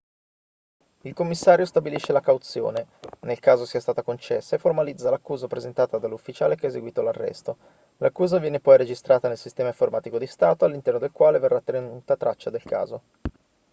il 1.03 1.13
commissario 1.13 1.63
stabilisce 1.63 2.11
la 2.11 2.21
cauzione 2.21 2.87
nel 3.19 3.37
caso 3.39 3.67
sia 3.67 3.79
stata 3.79 4.01
concessa 4.01 4.55
e 4.55 4.57
formalizza 4.57 5.11
l'accusa 5.11 5.45
presentata 5.45 5.99
dall'ufficiale 5.99 6.55
che 6.55 6.65
ha 6.65 6.69
eseguito 6.69 7.03
l'arresto 7.03 7.55
l'accusa 7.97 8.39
viene 8.39 8.59
poi 8.59 8.77
registrata 8.77 9.27
nel 9.27 9.37
sistema 9.37 9.69
informatico 9.69 10.17
di 10.17 10.25
stato 10.25 10.65
all'interno 10.65 10.97
del 10.97 11.11
quale 11.11 11.37
verrà 11.37 11.61
tenuta 11.61 12.17
traccia 12.17 12.49
del 12.49 12.63
caso 12.63 13.01